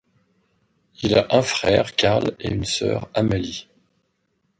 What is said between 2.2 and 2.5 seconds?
et